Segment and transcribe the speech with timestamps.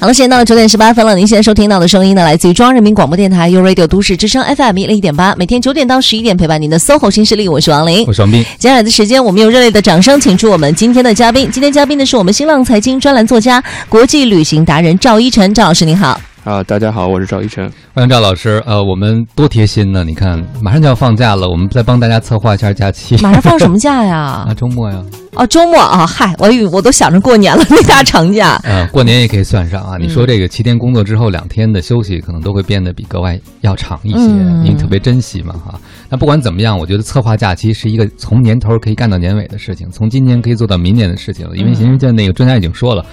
[0.00, 1.16] 好了，时间到了九点十八分了。
[1.16, 8.44] 您现在收听到的声音呢，来自于中央人民广播电台 u Radio 都市之声 FM 一零一点八，每天九点到十一点陪伴您的 SOHO 新势力，我是王琳，我是王斌。
[8.58, 11.50] 接下来的时间，我们用热烈的掌声，请出我们今天的嘉宾。
[11.50, 16.20] 今天嘉宾呢是我们新浪财经专栏作家、国际旅行达人赵一晨，赵老师您好。
[16.44, 18.62] 啊，大家好，我是赵一晨，欢迎赵老师。
[18.66, 23.16] 呃，我们多贴心呢，你看，马上就要放假了，我们再帮大家策划一下假期。
[23.16, 24.46] 马上放什么 假呀？
[24.46, 25.02] 啊，周末呀。
[25.38, 28.60] 哦，周末啊，嗨，我我都想着过年了，那大长假。
[28.64, 29.96] 呃，过年也可以算上啊。
[29.96, 34.18] 你说这个七天工作之后，两天的休息可能都会变得比格外要长一些，
[34.64, 35.78] 你特别珍惜嘛哈。
[36.08, 41.48] 那不管怎么样，我觉得策划假期是一个从年头可以干到年尾的事情，从今年可以做到明年的事情。
[41.54, 43.06] 因为现在那个专家已经说了。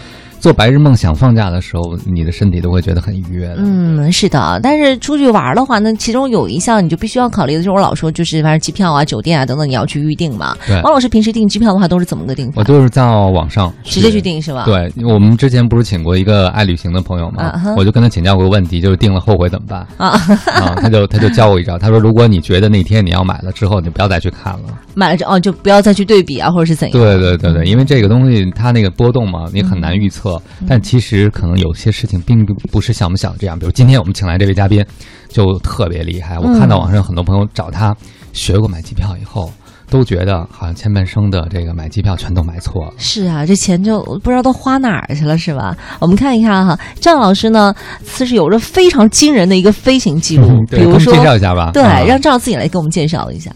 [0.45, 3.51] 做白日梦想放假的时候，你的身体都会觉得很愉悦。
[3.57, 4.59] 嗯，是的。
[4.61, 10.55] 但是出去玩的话，那其中有一项你就必须要考虑的，就是我老说，就是反正机票啊、酒店啊等等，你要去预定嘛。
[10.67, 10.79] 对。
[10.83, 12.53] 王老师平时订机票的话，都是怎么个订法？
[12.57, 14.65] 我都是在网上直接去订，是吧？
[14.65, 17.51] 对，我们之前不是请过一个爱旅行的朋友吗？
[17.75, 19.79] 我就跟他请教过问题，就是订了后悔怎么办？
[19.97, 20.09] 啊
[20.45, 20.75] 啊！
[20.79, 24.77] 他就他就教我一招，他说如果你觉得那天你要买了之后，你不要再去看了。
[24.93, 26.99] 买了之后哦就不要再去对比啊，或者是怎样？
[26.99, 30.34] 对对对对，因为这个东西它那个波动嘛，你很难预测。
[30.67, 31.25] 但其实。
[31.35, 34.85] 可能有些事情并不不是像我们想的这样，比如今天我们请来这位嘉宾
[35.27, 36.37] 就特别厉害。
[36.39, 37.95] 我看到网上很多朋友找他
[38.31, 39.51] 学过买机票以后，
[39.89, 42.93] 都觉得好像前半生的这个买机票全都买错了。
[42.97, 45.75] 是啊，这钱就不知道都花哪儿去了，是吧？
[45.99, 50.63] 我们看一看哈，赵老师呢，其实有着非常惊人的一个飞行记录。
[50.71, 51.71] 比如说，介绍一下吧。
[51.73, 53.51] 对，让赵自己来给我们介绍一下。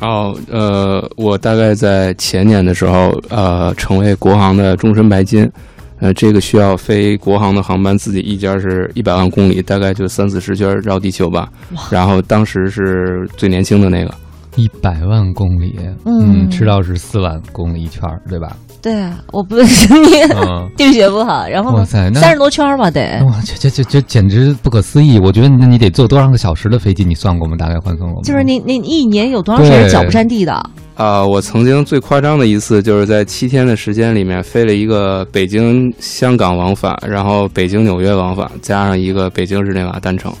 [0.00, 5.50] 哦，呃，我大概在前年的时候，呃，成为国航的终身白金。
[5.98, 11.50] 呃，这个需要飞国航的航班，自己一家是一百万公里，大概就三四十圈绕地球吧。
[11.90, 14.14] 然后当时是最年轻的那个，
[14.56, 18.56] 一百万公里，嗯，知道是四万公里一圈儿，对吧？
[18.82, 20.06] 对啊，我不是你
[20.76, 23.20] 地学不好，然后哇塞，三十多圈吧得。
[23.26, 25.18] 哇，这这这这简直不可思议！
[25.18, 27.04] 我觉得那你得坐多少个小时的飞机？
[27.04, 27.56] 你算过吗？
[27.56, 28.22] 大概换算过吗？
[28.24, 30.52] 就是你那一年有多长时间脚不沾地的？
[30.94, 40.32] 啊，我曾经最夸张的一次，就是在七天的时间里面飞了一个北京香港往返，然后北京纽约往返，加上一个北京日内瓦单程。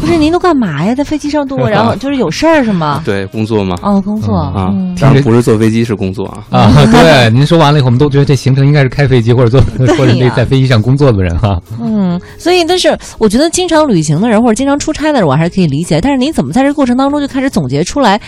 [0.00, 0.94] 不是您都干嘛呀？
[0.94, 3.02] 在飞机上度过，然后 就是有事儿是吗？
[3.06, 3.76] 对，工作嘛。
[3.82, 6.44] 哦，工作啊，当然不是坐飞机，是工作啊。
[6.50, 9.60] 啊， 对，您说完了以后，我们都觉得这行程应该是开飞机或者坐
[9.96, 11.60] 或者那在飞机上工作的人哈。
[11.80, 16.00] 嗯，所以但是我觉得经常旅行的人或者经常出差的人，我还是可以理解。
[16.00, 18.20] 但是您怎么在这过程当中就开始总结出来？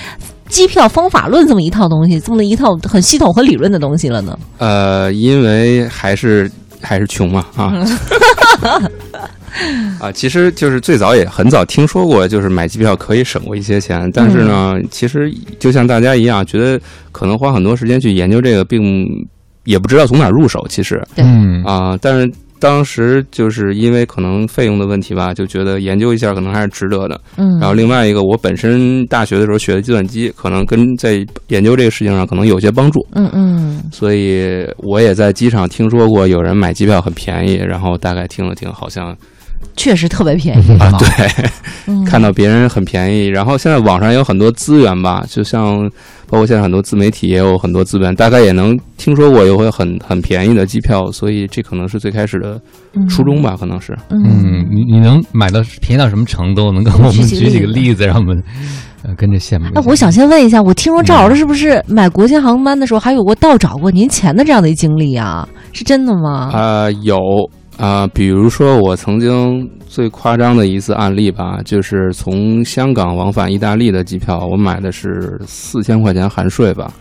[0.49, 4.37] 机票方法论这么一套东西，这么一套很系统和理论的东西了呢？
[4.59, 6.51] 呃，因为还是
[6.81, 7.73] 还是穷嘛啊
[10.01, 10.11] 啊！
[10.13, 16.81] 其实就是最早也很早听说过，就是买机票可以省过一些钱，但是呢，其实就像大家一样，觉得
[17.13, 19.07] 可能花很多时间去研究这个，并
[19.65, 20.65] 也不知道从哪入手。
[20.69, 22.31] 其实，嗯啊，但是。
[22.63, 27.19] 当时就是因为可能费用的问题吧，就觉得研究一下可能还是值得的。
[27.39, 33.01] 嗯，然后另外一个，我本身大学的时候学的计算机，可能跟在研究这个事情上可能有些帮助。
[33.15, 39.17] 嗯嗯，所以我也在机场听说过有人买机票很便宜，然后大概听了听，好像。
[39.77, 40.93] 确实特别便宜啊！
[40.99, 45.89] 对，看到别人很便宜，然后现在网上有很多资源吧，就像
[46.29, 52.61] 包括现在很多自媒体也有很多资源，大概也能听说过有会很很便宜的机票，所以这可能是最开始的
[53.09, 53.97] 初衷吧，可能是。
[54.11, 56.71] 嗯，你你能买到便宜到什么程度？
[56.73, 58.43] 能跟我们举几个例子，让我们
[59.03, 59.67] 呃跟着羡慕。
[59.73, 65.49] 那我想先问一下，我听说赵老师是不是买国际航班的时候还有过倒找过您钱的这样的一经历啊？
[65.73, 66.51] 是真的吗？
[66.53, 67.17] 啊，有。
[67.81, 76.93] 啊，比如说我曾经最夸张的一次案例吧，就是从香港往返意大利的机票，我买的是四千块钱含税吧。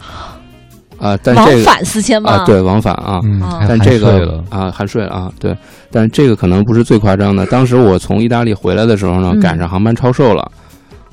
[0.98, 2.32] 啊，但这个往返四千吗？
[2.32, 3.20] 啊，对，往返啊，
[3.68, 5.54] 但这个啊含税了啊，对，
[5.92, 7.46] 但这个可能不是最夸张的。
[7.48, 10.50] 当时我从意大利回来的时候呢，赶上航班超售了，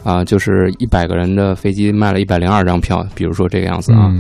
[0.04, 4.12] 啊，就是一百个人的飞机卖了一百零二张票，比如说这个样子啊。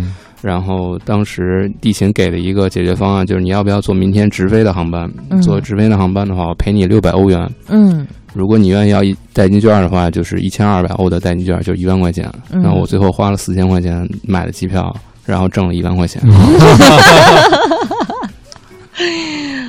[0.46, 5.10] 然后当时地勤给了一个解决方案，就是你要不要坐明天直飞的航班？
[5.42, 7.50] 坐直飞的航班的话，我赔你六百欧元。
[7.66, 12.32] 嗯，如果你愿意要一代金券的话，就是一千二百欧的代金券，就一万块钱。
[12.48, 14.94] 然后我最后花了四千块钱买的机票，
[15.24, 16.22] 然后挣了一万块钱。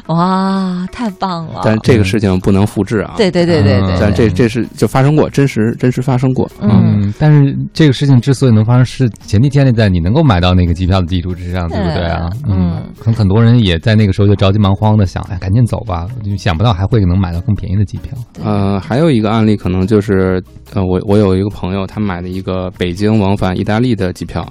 [0.07, 1.62] 哇，太棒了！
[1.63, 3.15] 但这个事情不能复制啊。
[3.18, 3.98] 对对对对对。
[4.00, 6.50] 但这这是就发生过，真实真实发生过。
[6.62, 12.30] 嗯，但是这个事情之所以能发生，是前提建立在你能够买到那个机票的基础之上，对不对啊？
[12.48, 12.81] 嗯。
[13.00, 16.07] 可能很多人也在那个时候就着急忙慌的想，哎，赶紧走吧！
[16.24, 18.18] 就想不到还会能买到更便宜的机票。
[18.44, 20.42] 呃，还有一个案例，可能就是
[20.74, 24.48] 呃，我我有一个朋友，他买了一个北京往返意大利的机票。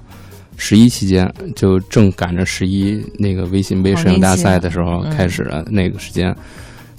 [0.56, 6.34] 十一期间就正赶着十一那个微信杯摄影大赛的时候开始了那个时间，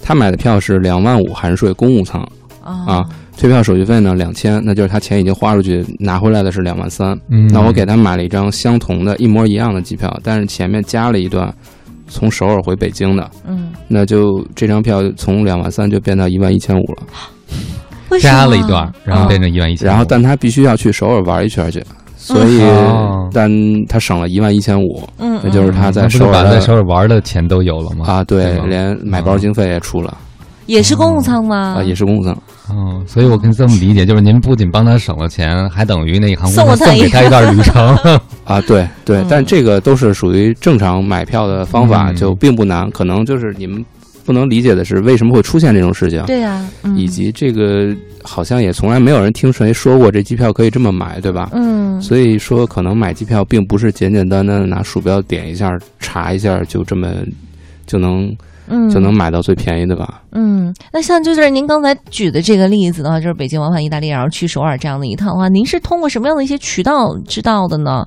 [0.00, 2.22] 他买的票是两万五含税公务舱
[2.62, 3.04] 啊，
[3.36, 7.18] 退票手续费呢两千，那就是他钱已经花出去，拿回来的是两万三。
[7.30, 11.52] 嗯，那我给他买了一张相同的、一模一样的机票，但是前面加了一段
[12.06, 21.82] 从首尔回北京的，嗯，那就这张票从两万三就变到一万一千五了，加了一段，然后变成一万一千，然后但他必须要去首尔玩一圈去。
[22.34, 22.60] 所以，
[23.32, 23.50] 但
[23.86, 28.04] 他省了一万一千五，嗯，也就是他在首尔在首尔玩的钱都有了吗？
[28.06, 30.16] 啊，对，连买包经费也出了，
[30.66, 31.76] 也是公务舱吗？
[31.78, 32.36] 啊，也是公务舱。
[32.68, 37.96] 哦，所以我跟这么理解，就是您不仅帮他省了钱，还等于那航空公司送给他一段旅程
[38.44, 38.60] 啊。
[38.62, 42.90] 对对，但这个都是属于正常买票的方法，就并不难。
[42.90, 43.82] 可能就是你们。
[44.28, 46.22] 不能理解的是，为什么会出现这种事情？
[46.26, 46.62] 对呀，
[46.94, 51.48] 以及这个好像也从来没有人听谁说过这机票可以这么买，对吧？
[51.54, 57.10] 嗯，所以说可能买机票并不是简简单单的拿鼠标点一下查一下就这么
[57.86, 58.30] 就能
[58.92, 60.20] 就能买到最便宜的吧？
[60.32, 68.06] 嗯，那像就是您刚才举的这个例子的话，就是北京往返意大利，然后去首尔这样的一趟的话，您是通过什么样的一些渠道知道的呢？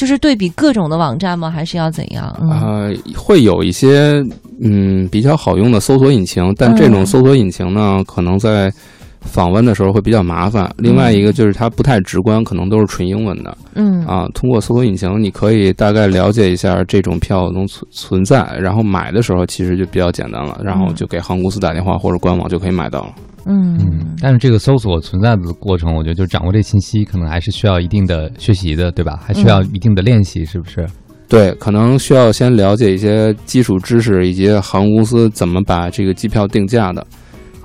[0.00, 1.50] 就是对比各种的网站吗？
[1.50, 2.34] 还是要怎样？
[2.40, 4.24] 呃，会有一些
[4.62, 8.72] 嗯比较好用的搜索引擎，但这种搜索引擎呢，可能在
[9.20, 10.74] 访问的时候会比较麻烦。
[10.78, 13.54] 另外一个就是它不太直观，可能都是纯英文的。
[13.74, 23.12] 嗯啊，通过搜索引擎，你可以大概了解一下这种票能存存在，然后买的时候其实就比较简单了，然后就给航空公司打电话或者官网就可以买到了。
[23.46, 29.18] 嗯嗯，但是这个搜索存在的过程，我觉得就掌握这信息，可能还是需要一定的学习的，对吧？
[29.24, 30.86] 还需要一定的练习，是不是？
[31.28, 37.06] 对，可能需要先了解一些基础知识，以及航空公司怎么把这个机票定价的。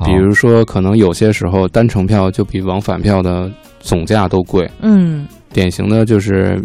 [0.05, 3.49] 比如说，可能有些时候单程票就比往返票的
[3.79, 4.69] 总价都贵。
[4.81, 6.61] 嗯，典型的就是，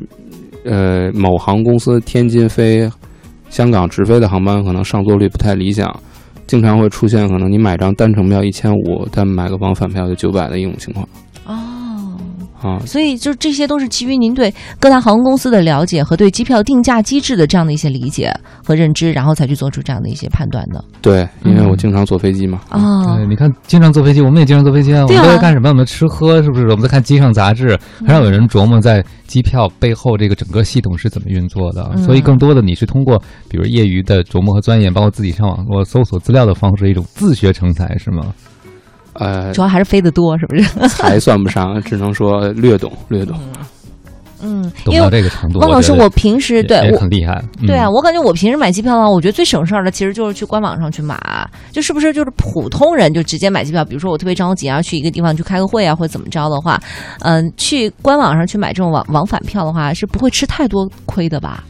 [0.65, 2.91] 呃，某航空公司天津飞
[3.49, 5.89] 香港直飞的航班，可能上座率不太理想。
[6.51, 11.09] 经常会出现可能你买张单程票一千五，但买个往返票就九百的一种情况。
[12.63, 18.33] 哦，啊，所以就这些都是基于您对各大航空公司的了解和对机票定价机制的这样的一些理解
[18.65, 20.85] 和认知，然后才去做出这样的一些判断的。
[21.01, 22.61] 对，因为我经常坐飞机嘛。
[22.69, 25.05] 啊，对，你看，经常坐飞机，我们也经常坐飞机啊。
[25.05, 25.69] 我们都在干什么？
[25.69, 26.67] 我们吃喝是不是？
[26.69, 29.05] 我们在看机上杂志，很少有人琢磨在。
[29.31, 31.97] 机票背后这个整个系统是怎么运作的？
[31.99, 33.17] 所以更多的你是通过
[33.49, 38.35] 比如业余的琢磨和钻研，包括自己上网络搜索资料的方式，一种自学成才是吗？
[39.21, 40.63] 呃，主要还是飞得多，是不是？
[41.01, 43.39] 还算不上，只能说略懂略懂。
[44.43, 47.45] 嗯，懂到这个程度，汪老师，我平时对我很厉害。
[47.67, 51.15] 对啊，我感觉我平时买机票的话，我觉得最省事儿的其实就是去官网上去买，
[51.71, 53.85] 就是不是就是普通人就直接买机票。
[53.85, 56.81] 比如说我特别着急啊，去一个地方去开个会啊，或者怎么着的话，
[57.19, 61.63] 嗯，去官网上去买这种往往返票的话，是不会吃太多亏的吧？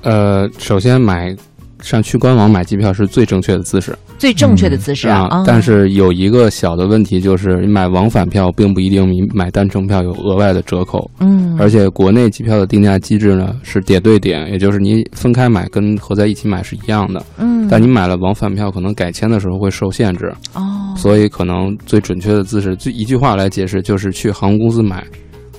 [0.00, 1.36] 呃，首先买。
[1.82, 5.44] 上去官网买机票是最正确的姿势，最正确的姿势啊！
[5.46, 11.10] 但是有一个小的问题，就是你买往返票并不一定比买单程票有额外的折扣。
[11.20, 17.24] 嗯，而且国内机票的定价机制呢是点对点，也就是你分开买跟合在一起买是一样的。
[17.36, 20.32] 嗯，但你买了往返票，可能改签的时候会受限制。
[20.54, 25.04] 哦，所以可能最准确的姿势，就一句话来解释，就是去航空公司买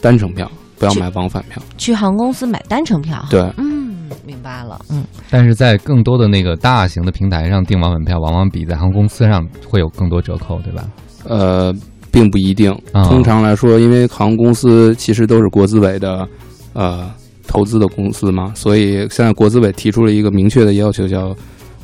[0.01, 0.49] 单程票，
[0.79, 1.61] 不要买往返票。
[1.77, 3.23] 去航空公司买单程票。
[3.29, 3.86] 对，嗯。
[4.25, 10.87] 明白了，嗯，但是在更多的那个大型的平台上订往返票，往往比在航空公司上会有更多折扣，对吧？
[11.25, 11.73] 呃，
[12.11, 12.75] 并不一定。
[12.93, 16.27] 通常来说，因为航空公司其实都是国资委的，
[16.73, 17.11] 呃，
[17.47, 21.35] 投资的公司嘛，所以现在国资委提出了一个明确的要求，叫。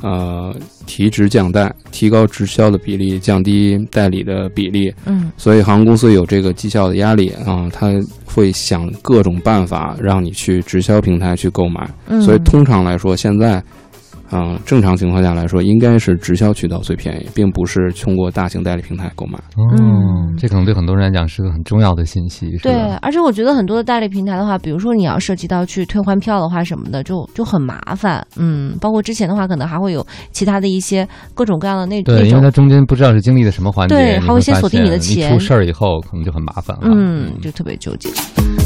[0.04, 4.92] 呃，提职降代，提高直销的比例，降低代理的比例。
[5.06, 7.90] 嗯，所以航空公司有这个绩效的压力啊，他
[8.26, 11.88] 会想各种办法让你去直销平台去购买。
[12.06, 13.62] 嗯，所以通常来说，现在。
[14.34, 19.38] 嗯，正常情况下来说，应该是直销渠道最便宜，并不是通过大型代理平台购买。
[19.56, 22.50] 嗯，这可能对很多人来讲是个很重要的信息。
[22.62, 28.26] 对，而且我觉得很多的代理平台的话，比如说你要涉及到去退换票的话什么的，就就很麻烦。
[28.36, 35.30] 嗯，包括之前的话，可能还会有其他的一些各种各样的那对，因为它中间不知道是经历了什么环节，对，还会先锁定你的钱。
[35.30, 36.82] 一出事儿以后，可能就很麻烦了。
[36.84, 38.08] 嗯，就特别纠结。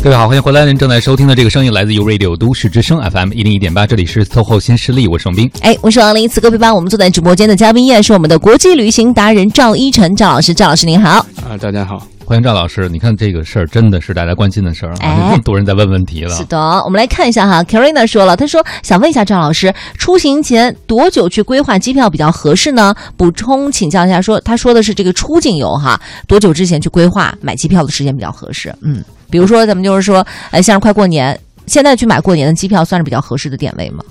[0.01, 0.65] 各位好，欢迎回来！
[0.65, 5.51] 您正在收听的这个声音来自于 Radio 都市之声 FM 一零一点八，这里是 SOHO 新势力，我是王斌。
[5.61, 11.27] 哎，我是王林，此刻陪伴我们坐在直播间的嘉宾依然是我们的国际旅行达人赵一晨赵老师，赵老师您好。
[11.49, 12.89] 啊，大家好，欢迎赵老师。
[12.89, 16.35] 你看这个事儿真的是大家关心的事儿啊，这么多人在问问题了。
[16.37, 22.95] 是的，我们来看一下哈，Karina 说了，他说想问一下赵老师，出行前多久去规划机票比较合适呢？
[23.17, 28.73] 补充请教一下，说他说的是这个出境游哈，多久之前去规划买机票的时间比较合适？
[28.81, 29.05] 嗯。
[29.31, 34.03] 比如说，咱们就是说，呃，像是快过年，现在去买过年的机票，算是比较合适的点位吗？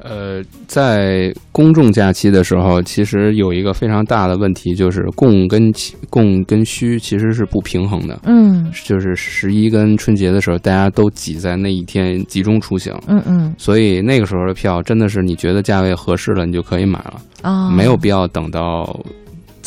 [0.00, 5.72] 呃，在公众假期的时候，其实有一个非常大的问题，就是供跟
[6.08, 8.18] 供跟需其实是不平衡的。
[8.22, 12.94] 嗯，就是十一跟春节的时候，大家都挤在那一天集中出行。
[13.08, 19.04] 嗯嗯，所以那个时候的票真的是你觉得价位合适了，你就可以买了啊，没有必要等到。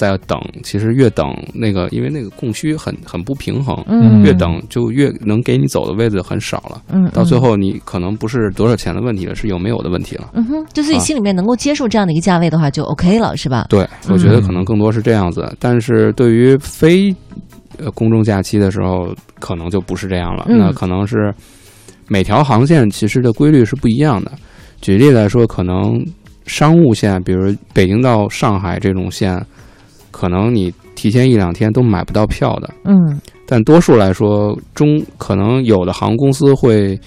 [0.01, 13.67] 在等，其实越等那个，因为那个供需很很不平衡，嗯，越等就越能给你走的位置很少了，嗯，到最后你可能不是多少钱的问题了，是有没有的问题了，嗯哼，就自己心里面能够接受这样的一个价位的话，就 OK 了，是吧？
[13.70, 17.15] 对，我觉得可能更多是这样子，但是对于非
[17.77, 21.31] 呃公众假期的时候，可能就不是这样了，那可能是
[22.08, 24.31] 每条航线其实的规律是不一样的。
[24.81, 26.03] 举例来说，可能
[26.48, 29.39] 商务线，比如北京到上海这种线。
[30.12, 37.00] 可能你提前一两天都买不到票的，嗯，但多数来说，中可能有的航空公司会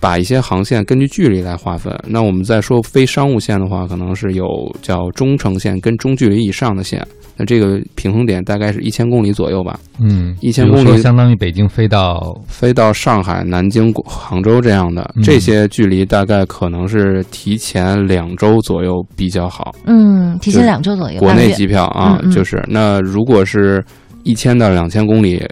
[0.00, 1.94] 把一些航线根据距离来划分。
[2.06, 4.46] 那我们再说非商务线的话，可能是有
[4.82, 7.06] 叫中程线跟中距离以上的线。
[7.38, 9.78] 那这个平衡点大概是一千公里左右吧。
[10.00, 19.74] 嗯，一千公里相当于北京飞到飞到上海、南京、杭州这样的这些距离，大概可能是提前两周左右比较好。
[19.84, 21.20] 嗯，提前两周左右。
[21.20, 23.84] 国内机票啊，就是那如果是
[24.22, 25.46] 一千到两千公里，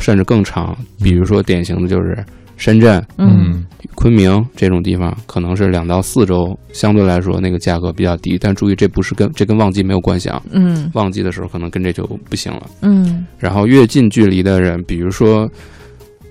[0.00, 2.24] 甚至更长，比如说典型的就是
[2.56, 3.04] 深圳。
[3.18, 3.64] 嗯。
[3.94, 10.42] 昆明这种地方可能是两到四周，相对来说那个价格比较低，但注意这不是跟这跟旺季没有关系啊。
[10.50, 12.62] 嗯，旺季的时候可能跟这就不行了。
[12.80, 15.48] 嗯，然后越近距离的人，比如说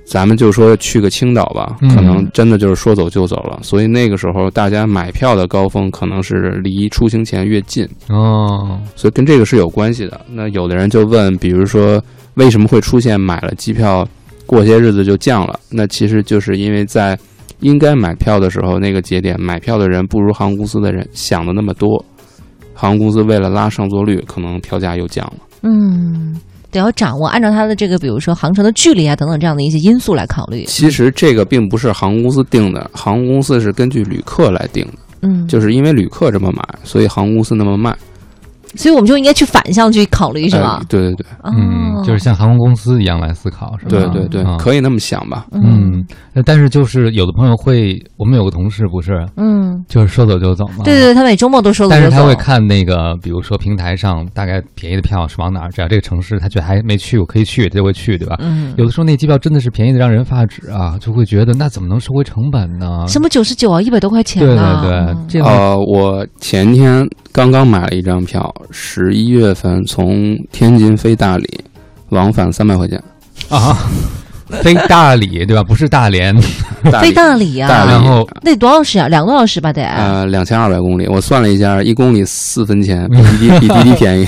[0.03, 3.59] 咱们就说去个青岛吧，可能真的就是说走就走了。
[3.61, 10.19] 所以那个时候大家买票的高峰可能是离出行前越近哦，所以跟这个是有关系的。
[10.27, 12.03] 那有的人就问，比如说
[12.33, 14.05] 为什么会出现买了机票
[14.45, 15.59] 过些日子就降了？
[15.69, 17.17] 那其实就是因为在
[17.59, 22.03] 应该买票的时候，那个节点买票的人不如航空公司的人想的那么多，
[22.73, 25.33] 航空公司为了拉上座率，可能票价又降了。
[25.61, 26.35] 嗯，
[26.71, 30.65] 得要掌握，按照它的这个，比如说航程的距离啊等等这样的一些因素来考虑。
[30.65, 34.93] 其实这个并不是航空公司定的，航空公司是根据旅客来定的。
[35.21, 37.95] 嗯，就是因为旅客这么买，所以航空公司那么卖。
[38.75, 40.81] 所以我们就应该去反向去考虑，是吧？
[40.89, 43.89] 对对对，嗯，就是像航空公司一样来思考，是吧？
[44.11, 45.45] 对对对，可以那么想吧。
[45.51, 46.05] 嗯，
[46.45, 50.83] 但是就是有的朋友会，我们有个同事不是，嗯，就是说走就走嘛。
[50.83, 58.35] 对对，他每周末都说走但是他会看那个，比如说平台上大概便宜的票是往哪儿，只要这个城市他觉得还没去，我可以去，他就会去，对吧？
[58.39, 58.73] 嗯。
[58.77, 63.05] 有的时候那机票真的是便宜的让人发指啊，就会觉得那怎么能收回成本呢？
[63.07, 64.81] 什么九十九啊，一百多块钱啊？
[64.81, 69.51] 对对对，这呃，我前天刚刚买了一张票，十一月。
[69.53, 71.47] 份从天津飞大理，
[72.09, 73.01] 往返三百块钱
[73.49, 73.77] 啊，
[74.61, 75.63] 飞大理对吧？
[75.63, 76.35] 不是大连，
[77.01, 79.07] 飞大理啊，然后那多少时啊？
[79.07, 79.83] 两个多小时吧得？
[79.83, 84.27] 呃，两千二百公里，我算了一下，一公里四分钱， 比滴滴比滴滴便宜。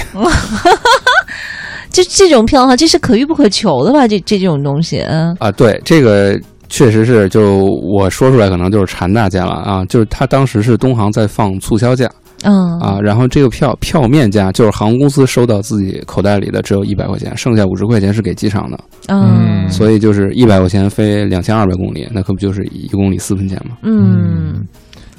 [1.92, 4.08] 这这种票哈，这是可遇不可求的吧？
[4.08, 12.10] 这这种东西，嗯啊，对，这个确实是，就我说出来可能就是馋大家了啊，就是他当时是东航在放促销价。
[12.46, 18.80] 嗯啊，然后这个票票面价就是航空公司收到自己口袋里的只有一百块钱，剩下五十块钱是给机场的。
[19.08, 23.76] 嗯，所以就是一百块钱飞两千二百公里，那可不就是一公里四分钱吗？
[23.82, 24.64] 嗯，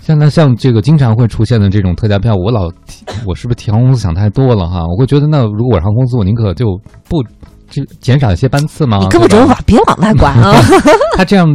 [0.02, 2.71] 像那像这个经常会出现的这种特价票，我老
[3.26, 4.87] 我是不是替航空公司想太多了哈？
[4.87, 6.66] 我会觉得那如果我是航空公司，我宁可就
[7.09, 7.23] 不
[7.68, 8.99] 就减少一些班次吗？
[9.00, 10.54] 你根本就别往外管啊！
[11.18, 11.49] 他这样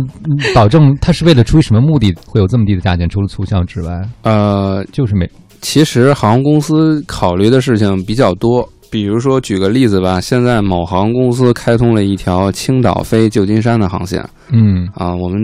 [0.54, 3.08] 保证他是为了出于什么目的会有这么低的价钱？
[3.08, 5.30] 除了促销之外，呃，就是没。
[5.62, 14.90] 其实航空公司考虑的事情比较多，比如说举个例子吧，现在某航空公司开通了一条青岛飞旧金山的航线，嗯。
[14.96, 15.40] 啊，我们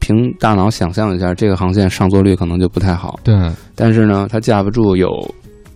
[0.00, 3.34] 凭大脑想象一下，这个航线上座率可能就不太好，对，
[3.76, 5.08] 但是呢，它架不住有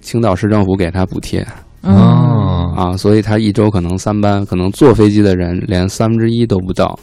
[0.01, 1.47] 青岛市政府给他补贴，
[1.83, 2.73] 哦。
[2.77, 6.99] 啊，所以它一周可能三班，可能坐飞机的人连三分之一都不到。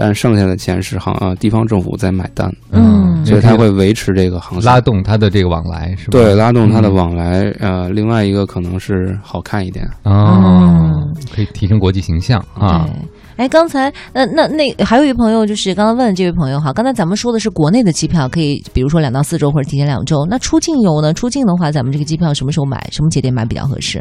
[0.00, 6.12] 但剩下的钱是行啊地方政府在买单，嗯，所以他会维持这个航线拉动它的这个往来是吧？
[6.12, 7.52] 对，拉动它的往来。
[7.58, 10.88] 呃，另外一个可能是好看一点哦，
[11.34, 12.88] 可以提升国际形象啊。
[13.38, 20.24] 哎，刚才那那那还有一朋友就是刚刚问这位朋友哈，刚才咱们说的是国内的机票，可以比如说两到四周或者提前两周。
[20.30, 21.12] 那出境游呢？
[21.12, 22.88] 出境的话，咱们这个机票什么时候买？
[22.92, 24.00] 什么节点买比较合适？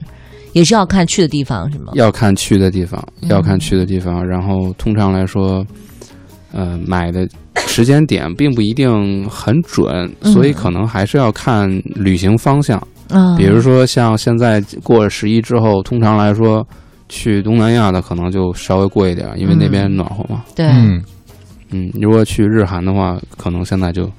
[0.54, 1.92] 也是要看去的地方是吗？
[1.96, 4.26] 要看去的地方，要看去的地方。
[4.26, 5.66] 然后通常来说。
[6.54, 7.28] 呃，买的
[7.68, 12.82] 时间点并不一定很准，所以可能还是要看旅行方向。
[13.10, 16.66] 嗯，比如说像现在过了十一之后，通常来说
[17.10, 20.42] 去东南亚的可能就稍微贵一点，因为那边暖和嘛。
[20.56, 20.66] 对，
[21.70, 24.10] 嗯，如果去日韩的话，可能现在就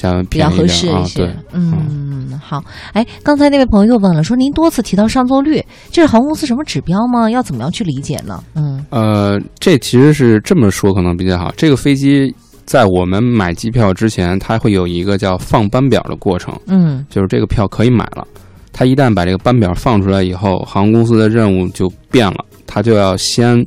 [0.00, 1.28] 像比较合适一些。
[1.52, 2.62] 嗯，好。
[2.92, 7.28] 哎，刚才那位朋友又问了，说您多次提到上座率，这是航空公司什么指标吗？
[7.28, 8.40] 要怎么样去理解呢？
[8.54, 11.52] 嗯，呃，这其实是这么说可能比较好。
[11.56, 12.32] 这个飞机
[12.64, 16.56] 在我们买机票之前，它会有一个叫放班表的过程。
[16.68, 18.24] 嗯，就是这个票可以买了，
[18.72, 23.66] 它一旦把这个班表放出来以后，航空公司的任务就变了，它就要先。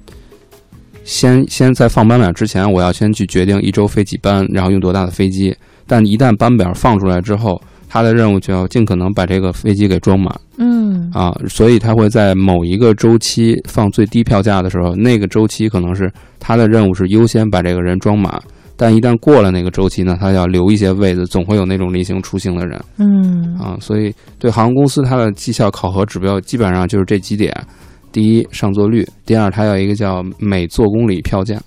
[1.03, 5.53] 先先在放班表之前，我要先去决定一周飞几班，然后用多大的飞机。
[5.87, 10.33] 但一旦班表放出来之后，他的任务就要尽可能把这个飞机给装满。
[10.57, 18.41] 嗯啊，所以他会在某一个周期放最低票价的时候，那个周期可能是他的任务是优先把这个人装满。
[18.77, 22.81] 但一旦过了那个周期呢，他要留一些位子，总会有那种例行出行的人。
[22.97, 27.53] 嗯啊，所以对航空公司它的绩效考核指标基本上就是这几点。
[28.11, 31.57] 第一，上座率；第二，它要一个叫每座公里票价，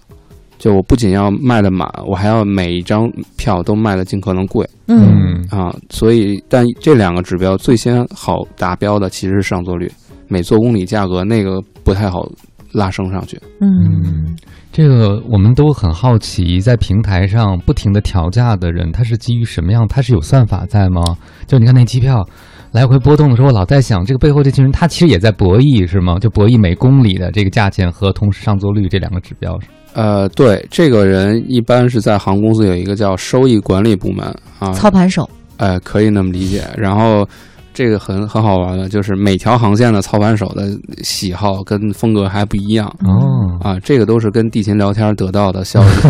[0.59, 4.69] 就我不仅要卖的满，我还要每一张票都卖的尽可能贵。
[4.89, 9.91] 嗯啊，所以，但这两个指标最先好达标的其实是上座率，
[10.29, 12.27] 每座公里价格那个不太好
[12.73, 13.39] 拉升上去。
[13.61, 14.37] 嗯，
[14.73, 19.87] 这个我们都很好奇，在平台上不停的调价的人，他是基于什么样？
[19.87, 21.03] 他是有算法在吗？
[21.47, 22.27] 就你看那机票。
[22.73, 26.19] 来回波动的时候，我老在想，这个背后这群人他其实也在博弈，是吗？
[26.19, 29.57] 就博弈每公里的这个价钱和同时上座率这两个指标。
[29.95, 34.27] 呃，对，这个人一般是在航空公司有一个叫收益管理部门
[34.59, 35.29] 啊，操盘手。
[35.57, 36.65] 哎，可以那么理解。
[36.77, 37.27] 然后
[37.73, 40.69] 这个很很好玩的，就是每条航线的操盘手的
[41.03, 43.59] 喜好跟风格还不一样哦。
[43.63, 46.09] 啊，这个都是跟地勤聊天得到的消息。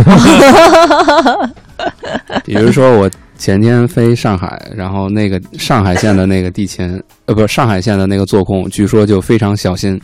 [2.45, 3.11] 比如说我。
[3.37, 10.01] 前天飞上海，然后那个上海线的那个地勤，呃，不是上海线的那个做空，据说就非常小心。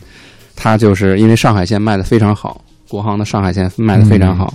[0.53, 2.61] 他就是因为上海线卖的非常好，
[2.91, 4.53] 国航的上海线卖的非常好，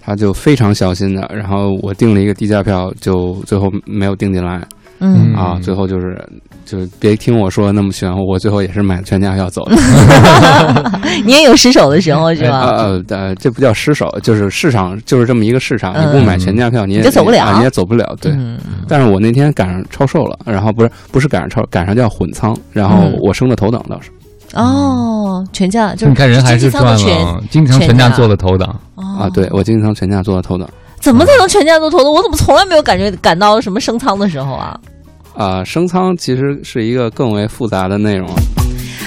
[0.00, 1.30] 他就非常小心的。
[1.32, 4.60] 然后我订了一个低价票，就最后没有订进来。
[5.00, 6.20] 嗯啊，最后就是，
[6.64, 9.76] 就别听我说那么玄乎，我最后也是买全价票走的。
[11.24, 12.62] 你也有失手的时候是吧？
[12.62, 18.16] 呃呃，这不叫失手，就是市场就是这么一个市场，你不买全价票你也走不了，你也走不了。
[18.20, 18.36] 对，
[18.88, 24.10] 但是我那天赶上超售了，然后不是不是赶上超，赶上叫混仓，然后我升的头等倒是。
[24.54, 30.66] 哦，全价就是你看人还是赚了，经常全价做的头等啊，对我经常全价做的头等。
[31.00, 32.12] 怎么才能全价做头等？
[32.12, 34.80] 我怎么从来没有感觉感到什么升仓的时候啊？
[35.36, 38.28] 啊，升仓其实是一个更为复杂的内容。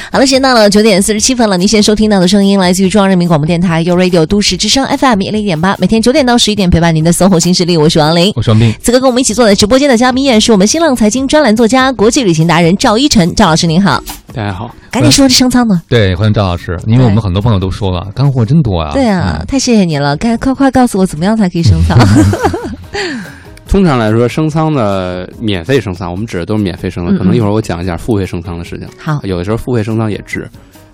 [0.10, 1.58] 好了，时间到了九点四十七分了。
[1.58, 8.74] 您现在收听到的声音来自于中央人民广播电台 u Radio 都市之声 FM 一零一点八，每天九点到十一点陪伴您的搜狐新势力，我是王林，我是王斌。
[8.82, 14.02] 此刻跟我们一起坐在直播间的嘉宾依然是我们新浪财经专栏作家、国际旅行达人赵一晨，赵老师您好。
[14.34, 15.82] 大家好，赶紧说这升舱呢？
[15.90, 18.92] 对，欢迎赵老师，因为我们很多朋友都说了，干货真多啊。
[18.94, 21.98] 对啊，太谢谢你了，该快快告诉我怎么样才可以升仓。
[23.72, 27.18] 通常来说，升仓的免费升仓，我们指的都是免费升仓。
[27.18, 28.86] 可能一会儿我讲一下付费升仓的事情。
[29.00, 30.46] 好，有的时候付费升仓也值，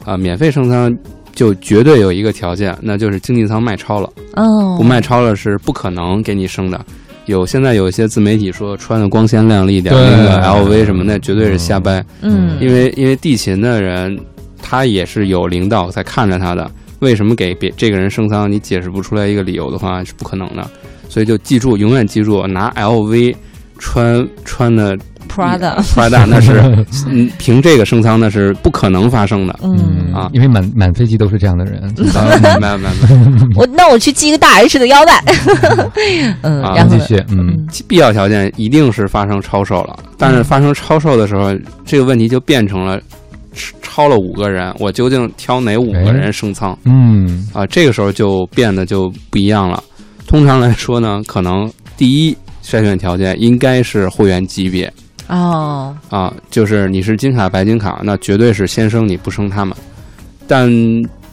[0.06, 0.96] 啊，免费升仓
[1.34, 4.08] 就绝对有一个条件，那就是经济舱卖超了。
[4.36, 6.80] 哦，不卖超了是不可能给你升的。
[7.26, 12.06] 有现在有一些自媒体说穿的光鲜亮丽点，那个 LV 什么那，绝对是瞎掰。
[12.22, 14.16] 嗯，因为因为地勤的人，
[14.62, 16.70] 他也是有领导在看着他的。
[17.00, 18.52] 为什么给别这个人升仓？
[18.52, 20.70] 你解释不出来一个理由的话，是不可能的。
[21.10, 23.36] 所以就记住，永远记住，拿 LV
[23.80, 24.98] 穿穿的
[25.30, 26.60] Prada Prada 那是，
[27.08, 29.60] 嗯， 凭这个升舱那是不可能发生的。
[29.62, 31.82] 嗯啊，因为满满飞机都是这样的人。
[32.60, 33.48] 没有没有没有。
[33.56, 35.24] 我那我去系一个大 H 的腰带。
[36.42, 37.24] 嗯，然后继续。
[37.30, 37.56] 嗯，
[37.88, 43.00] 必要条件一定是发生超售了，但是发生超售的时候，这个问题就变成了
[43.82, 46.76] 超了五个人，我究竟挑哪五个人升仓？
[46.86, 49.84] 嗯啊，这个时候就变得就不一样了。
[50.28, 54.92] 通常来说呢，可能第一筛选条件应该是会员级别
[55.28, 59.76] 哦啊，就是你是金卡、白金卡，那绝对是先升你不升他们。
[60.46, 60.70] 但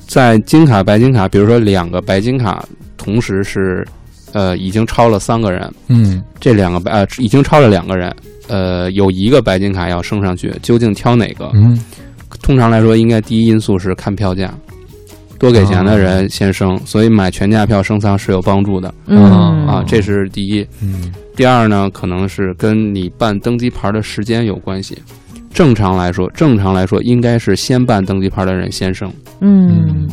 [0.06, 2.64] 在金卡、白金卡，比如说两个白金卡
[2.96, 3.86] 同时是
[4.32, 8.14] 呃已经超了三个人，嗯，这两个白呃已经超了两个人，
[8.48, 11.50] 呃有一个白金卡要升上去，究竟挑哪个？
[11.54, 11.78] 嗯，
[12.42, 14.54] 通常来说，应该第一因素是看票价。
[15.44, 18.94] 多给钱的人先升，所以买全价票升舱是有帮助的。
[19.08, 20.66] 嗯啊，这是第一。
[20.80, 24.96] 嗯，第二呢，可能是跟你办登机牌的时间有关系。
[25.52, 29.12] 正常来说，正常来说应该是先办登机牌的人先升。
[29.40, 30.08] 嗯，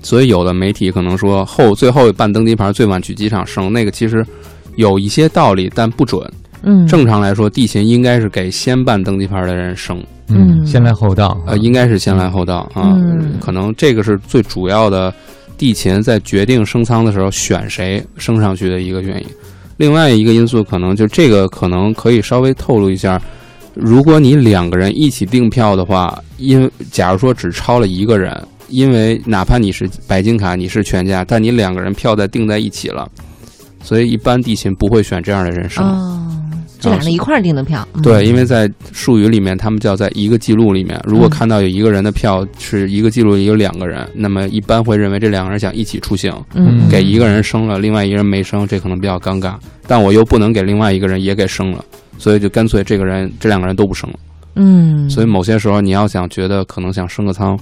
[0.00, 4.24] 所以有的媒体可能说后最后办登机牌最晚去机场升，那个其实
[4.76, 6.26] 有一些道理，但不准。
[6.62, 10.02] 嗯，正常来说，地勤应该是给先办登机牌的人升。
[10.32, 12.96] 嗯，先来后到，呃，应该是先来后到啊，
[13.40, 15.12] 可能这个是最主要的，
[15.58, 19.26] 地勤在决定升舱的时候选谁升上去的一个原因。
[19.76, 23.20] 另外一个因素可能就这个可能可以稍微透露一下，
[23.74, 33.08] 如果你两个人一起订票的话，因假如说只超了一个人，因为哪怕你是白金卡，你是全价，但你两个人票在订在一起了，
[33.82, 36.29] 所以一般地勤不会选这样的人生。
[36.80, 40.98] 这俩人一块儿订的票，对，因为在术语里面，他们叫在一个记录里面。
[41.04, 46.34] 如果看到有一个人的票是一个记录里有两个人，那么一般会认为这两个人想一起出行，
[46.90, 49.54] 给一个人升了，另外一个人没升，这可能比较尴尬。
[49.86, 51.84] 但我又不能给另外一个人也给升了，
[52.16, 54.16] 所以就干脆这个人这两个人都不升了。
[54.54, 57.58] 嗯，所以某些时候你要想觉得可能想升个舱。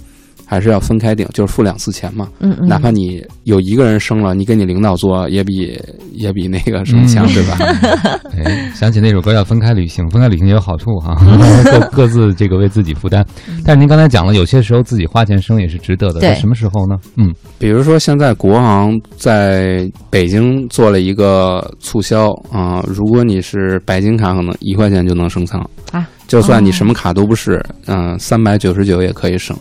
[0.48, 2.26] 还是要分开订，就是付两次钱嘛。
[2.40, 2.66] 嗯嗯。
[2.66, 5.78] 哪怕你有一个人升了，你给你领导做也比
[6.14, 7.58] 也比那个升强，对吧？
[8.34, 11.14] 哎，想起那首歌叫《分开旅行》，分开旅行也有好处哈，
[11.70, 13.24] 各各自这个为自己负担。
[13.62, 16.20] 但是您刚才讲了，有些时候自己花钱升也是值得的。
[16.20, 16.96] 对什么时候呢？
[17.16, 25.60] 嗯，比如说现在国航在北京做了一个促销啊，如果你是白金卡，可能一块钱就能升舱
[25.92, 26.08] 啊。
[26.26, 29.56] 就算你什么卡都不是，嗯，三百九十九也可以升。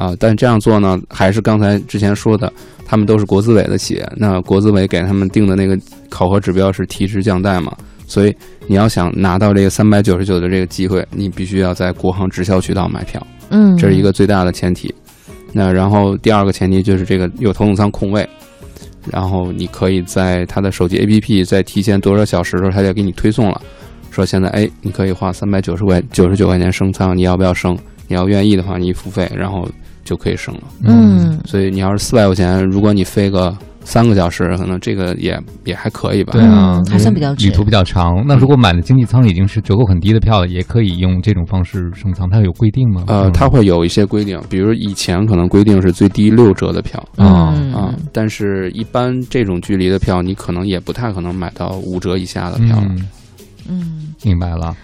[0.00, 2.50] 啊，但这样做呢，还是刚才之前说的，
[2.86, 8.34] 他们都是国资委的企业，那国资委给他们定的那个考核指标是提职降贷嘛，所以
[8.66, 14.90] 你要想拿到这个三百九十九的这个机会，你必须要在国行直销渠道买票，嗯，这是一个最大的前提。
[15.52, 18.26] 那然后第二个前提就是这个有头等舱空位，
[19.12, 23.60] 然后你可以在他的手机 APP 在提前多少小时的时候，他就给你推送了，
[24.10, 27.76] 说现在哎，你可以花三百九十块九十九块钱升舱，你要不要升？
[28.08, 29.68] 你要愿意的话，你付费，然后
[30.04, 30.62] 就可以升了。
[30.84, 36.32] 嗯，所以你要是四百块钱，如果你飞个三个小时，可能这个也也还可以吧。
[36.32, 38.22] 对啊，还算比较旅途比较长。
[38.26, 43.04] 那如果买的经济舱已经是折扣很低的票，也可以用这种方式升舱，它有规定吗？
[43.08, 52.94] 呃，它会有一些规定，比如以前可能规定是最低六折的票啊啊，但是一般这种距离的票，你可能也不太可能买到五折以下的票了。
[53.68, 54.76] 嗯，明白了。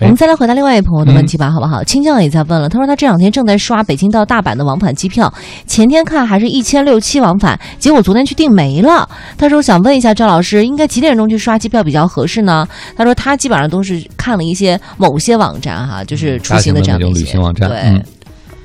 [0.00, 1.82] 我们再来回答另外一位朋友的问题吧，好不好？
[1.82, 5.32] 青酱也在问了，他说他这两天正在刷北京到大阪的往返机票，
[5.66, 9.08] 前天看还是一千六七往返，结果昨天去订没了。
[9.36, 12.66] 他说想问一下赵老师，应该几点钟去刷机票比较合适呢？
[12.96, 17.68] 他说他基本上都是看了一些某些网站哈，就是出行的这样的旅行网站。
[17.68, 18.02] 对，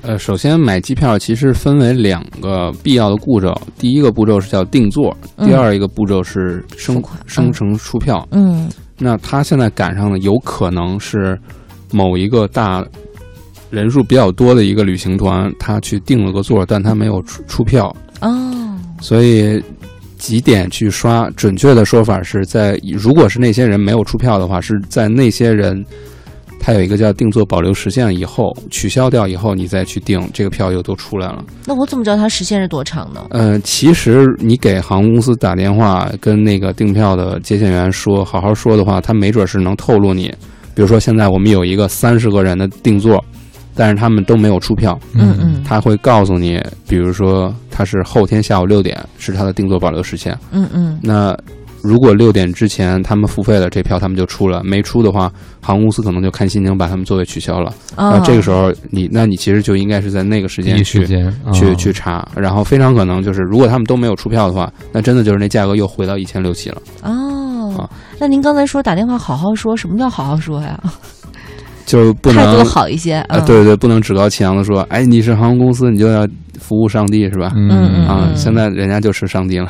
[0.04, 8.28] 呃，首先买机票其实分为两个必要的步骤，第一个步骤是叫定座，第二一个步骤是生生成出票。
[8.32, 8.70] 嗯。
[8.98, 11.40] 那他现在赶上的有可能是
[11.92, 12.86] 某一个大
[13.70, 19.62] 人数比较多的一个旅行团，他去订了个座，但他没有出出票哦，所以
[20.18, 21.30] 几点去刷？
[21.32, 25.86] 准确的说法是在，如果是那些人没有出票的话，是在那些人。
[26.66, 31.44] 它有一个叫定做保留时限，以后取消掉以后，你再去订这个票又都出来了。
[31.66, 33.26] 那我怎么知道它时限是多长呢？
[33.32, 40.34] 呃，其实你给航空公司打电话，跟那个订票的接线员说，好好说的话，他没准是能透露你。
[40.74, 43.22] 比如说，现在我们有一个三十个人的定座，
[43.76, 44.98] 但是他们都没有出票。
[45.14, 50.34] 嗯嗯，他会告诉你，比如说他是后天下午六点是他的定座保留时限。
[50.52, 51.38] 嗯嗯，那。
[51.84, 57.74] 如果六点之前他们付费了，这票他们就出了；没出的话，航空公司可能就看心情把他们座位取消了。
[57.96, 61.06] 啊，这个时候你，那你其实就应该是在那个时间去
[61.54, 66.82] 去去查，然后非常可能就是，如果他们都没有出票的话，那真的就是那价格又回到一千六七了。
[67.04, 70.82] 哦，那您刚才说打电话好好说，什么叫好好说呀？
[71.86, 73.40] 就不能态度好一些啊？
[73.42, 76.28] 对对，不能趾高气扬的说，哎，你是航空公司，你就要。
[76.60, 77.52] 服务上帝是吧？
[77.58, 79.68] 嗯啊，现在人家就是上帝了，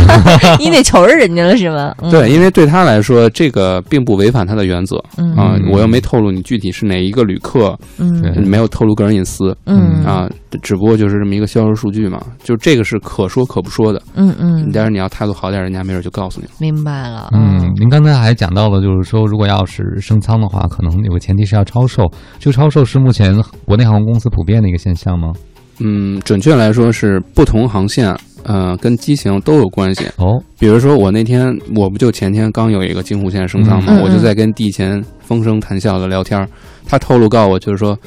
[0.58, 1.94] 你得求着人家了是吗？
[2.10, 4.96] 对，因为对他来说，这个并不违反他的原则
[5.36, 5.58] 啊。
[5.70, 10.26] 我又没透露你具体是哪一个旅客，嗯，没有透露个人隐私，嗯啊，
[10.60, 12.22] 只不过就是这么一个销售数据嘛。
[12.42, 14.70] 就这个是可说可不说的，嗯嗯。
[14.72, 16.52] 但是你要态度好点，人家没准就告诉你了。
[16.58, 17.30] 明白了。
[17.32, 22.02] 嗯，您刚才还讲到了，就是说，如果要是升舱的话，可能有个前提是要超售。
[22.38, 23.34] 就超售是目前
[23.64, 25.32] 国内航空公司普遍的一个现象吗？
[25.78, 30.40] 嗯，准确来说是不同航线，呃，跟机型都有关系哦。
[30.58, 33.98] 比如说我那天，我不就前天刚有一个京沪线升舱吗？
[34.02, 36.46] 我就在跟地勤风声谈笑的聊天，
[36.86, 37.98] 他透露告我就是说，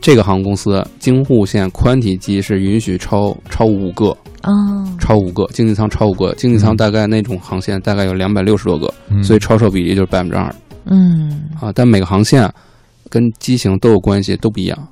[0.00, 10.54] 这个航空公司京沪线宽体机是允许超超五个哦，超五个经济舱超五个经济舱大概那种航线大概有两百六十多个，所以超售比例就是百分之二。
[10.86, 12.50] 嗯啊，但每个航线
[13.10, 14.88] 跟机型都有关系，都不一样。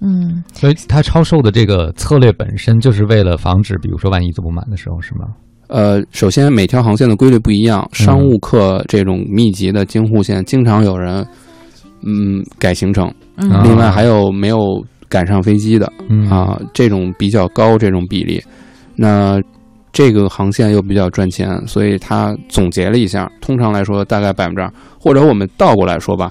[0.00, 5.26] 嗯，所以它超售的这个策略本身就是为了防止，比如说万一坐不满的时候，是吗？
[5.68, 11.26] 呃，首先每条航线的规律不一样，商务客这种密集的京沪线，经常有人
[12.04, 13.12] 嗯改行程，
[13.62, 15.86] 另外还有没有赶上飞机的
[16.30, 18.42] 啊，这种比较高这种比例，
[18.96, 19.40] 那。
[19.90, 26.30] 这个航线又比较赚钱，所以他总结了一下，通常来说大概百分之二，或者我们倒过来说吧，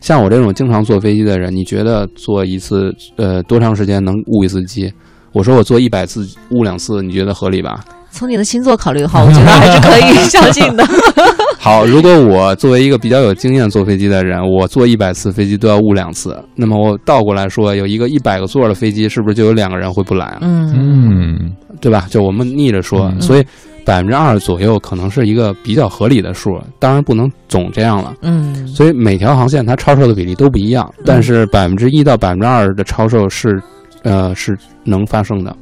[0.00, 4.92] 像我这种经常坐飞机的人，你觉得坐一次呃多长时间能误一次机？
[5.32, 7.80] 我说我坐一百次误两次，你觉得合理吧？
[8.10, 10.84] 从你的星座考虑的话，我觉得还是可以相信的。
[11.68, 20.38] 好，如果我作为一个比较有经验坐飞机的人，我坐一百次飞机都要误两次，那么我倒过来说，有一个一百个座的飞机，是不是就有两个人会不来啊？
[20.40, 22.06] 嗯嗯，对吧？
[22.08, 23.44] 就我们逆着说，所以
[23.84, 28.14] 百分之二左右可能是一个比较合理的数，当然不能总这样了。
[28.22, 33.62] 嗯，所以每条航线它超售的比例都不一样，但是百分之一到百分之二的超售是，
[34.04, 35.54] 呃，是能发生的。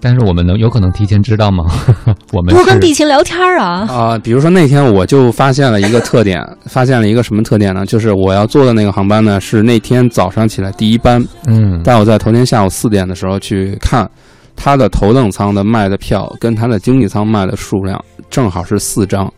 [0.00, 1.64] 但是我们能有可能提前知道吗？
[2.32, 4.18] 我们多跟地勤聊天啊啊！
[4.18, 7.84] 比如说那天我就发现了一个特点， 发现了一个什么特点呢？
[7.84, 14.08] 就是我要坐的那个航班呢是那天早上起来第一班，嗯，但我在头天下午四点的时候去看，
[14.54, 19.28] 他的头等舱的卖的票跟他的经济舱卖的数量正好是四张，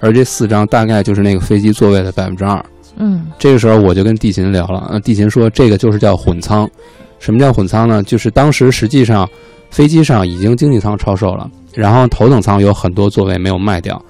[0.00, 2.62] 而这四张大概就是那个飞机座位的百分之二。
[2.98, 6.68] 嗯，这个时候我就跟地勤聊了，那，地勤说这个就是叫混舱。
[7.18, 8.02] 什么叫混舱呢？
[8.02, 9.26] 就是当时实际上。
[9.70, 14.00] 飞机上已经经济舱超售了，然后头等舱有很多座位没有卖掉，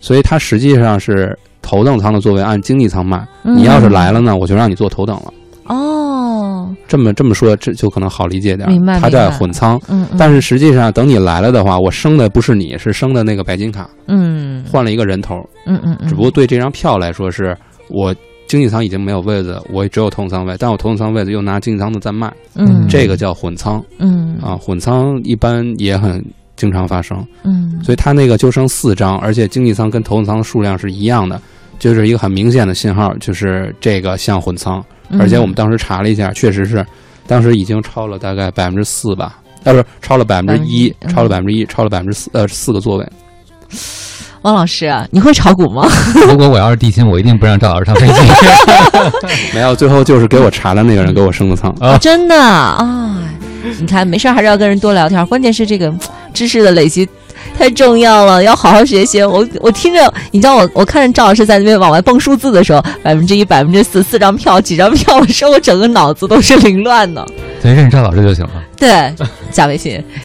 [0.00, 3.26] 所以它实际上是头等舱的座位按经济舱卖。
[3.42, 5.32] 你要是来了呢，我就让你坐头等了。
[5.64, 8.68] 哦，这么这么说，这就可能好理解点。
[8.70, 9.78] 明白，它叫混舱。
[9.88, 13.90] 嗯，但是实际上等你来了的话，我升的不是你，是升的那个白金卡。
[14.06, 15.34] 嗯，换了一个人头。
[15.66, 16.08] 嗯嗯嗯。
[16.08, 17.56] 只不过对这张票来说，是
[17.90, 18.14] 我。
[18.48, 24.36] 经济舱已经没有位子，我只有头等舱位，但我头等舱位子又拿经济舱的在卖，嗯，这个叫混舱，嗯。
[24.42, 26.24] 啊，混舱一般也很
[26.56, 31.40] 经常发生，嗯，所以它那个就剩四张，而且经济舱跟头等舱的数量是一样的，
[31.78, 34.82] 就是一个很明显的信号，就是这个像混舱，
[35.18, 36.84] 而且我们当时查了一下，确实是，
[37.26, 43.06] 当时已经超了大概百分之四吧，啊不是超了百分之一，超了百分之一，超了百分之四，呃四个座位。
[44.42, 45.88] 王老师，你会炒股吗？
[46.28, 48.14] 如果我要是地心，我一定不让赵老师上飞机。
[49.52, 51.96] 没有，最后就是给我查的那个人给我升的舱啊！
[51.98, 53.18] 真的啊！
[53.80, 55.24] 你看，没事还是要跟人多聊天。
[55.26, 55.92] 关键是这个
[56.32, 57.06] 知识的累积
[57.58, 59.22] 太重要了，要好好学习。
[59.22, 67.26] 我我听着，你知道我我看着赵老师在那边往外蹦数字的时候，百分之一、百分之四、四张票、几张票的时候，我整个脑子都是凌乱的。
[67.60, 68.52] 所以认识赵老师就行了。
[68.76, 69.12] 对，
[69.50, 70.02] 加微信。